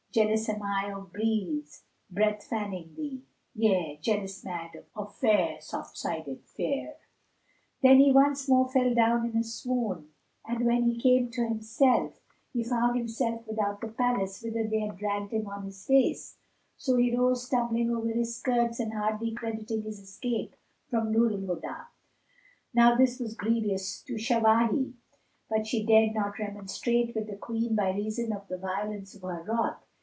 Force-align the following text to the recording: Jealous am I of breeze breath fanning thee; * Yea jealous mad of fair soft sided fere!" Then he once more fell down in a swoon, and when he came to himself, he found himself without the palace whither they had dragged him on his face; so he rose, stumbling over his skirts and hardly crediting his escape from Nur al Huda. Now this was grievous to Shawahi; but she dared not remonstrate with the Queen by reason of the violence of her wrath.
Jealous 0.13 0.49
am 0.49 0.61
I 0.61 0.91
of 0.91 1.13
breeze 1.13 1.85
breath 2.09 2.43
fanning 2.43 2.93
thee; 2.95 3.23
* 3.39 3.55
Yea 3.55 3.97
jealous 4.01 4.43
mad 4.43 4.83
of 4.93 5.15
fair 5.15 5.61
soft 5.61 5.97
sided 5.97 6.41
fere!" 6.43 6.95
Then 7.81 7.99
he 8.01 8.11
once 8.11 8.49
more 8.49 8.67
fell 8.69 8.93
down 8.93 9.25
in 9.29 9.37
a 9.37 9.43
swoon, 9.45 10.09
and 10.45 10.65
when 10.65 10.83
he 10.83 10.99
came 10.99 11.31
to 11.31 11.47
himself, 11.47 12.19
he 12.51 12.61
found 12.61 12.97
himself 12.97 13.47
without 13.47 13.79
the 13.79 13.87
palace 13.87 14.41
whither 14.43 14.67
they 14.67 14.81
had 14.81 14.97
dragged 14.97 15.31
him 15.31 15.47
on 15.47 15.63
his 15.63 15.85
face; 15.85 16.35
so 16.75 16.97
he 16.97 17.15
rose, 17.15 17.45
stumbling 17.47 17.89
over 17.95 18.09
his 18.11 18.35
skirts 18.35 18.81
and 18.81 18.91
hardly 18.93 19.31
crediting 19.31 19.83
his 19.83 19.97
escape 19.97 20.57
from 20.89 21.13
Nur 21.13 21.31
al 21.31 21.37
Huda. 21.37 21.85
Now 22.73 22.95
this 22.97 23.17
was 23.17 23.33
grievous 23.33 24.01
to 24.01 24.15
Shawahi; 24.15 24.91
but 25.49 25.65
she 25.65 25.85
dared 25.85 26.13
not 26.13 26.37
remonstrate 26.37 27.15
with 27.15 27.27
the 27.27 27.37
Queen 27.37 27.75
by 27.77 27.91
reason 27.93 28.33
of 28.33 28.49
the 28.49 28.57
violence 28.57 29.15
of 29.15 29.21
her 29.21 29.43
wrath. 29.47 29.87